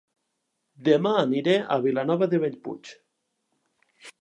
Dema 0.87 1.11
aniré 1.25 1.53
a 1.75 1.79
Vilanova 1.85 2.31
de 2.35 2.41
Bellpuig 2.45 2.95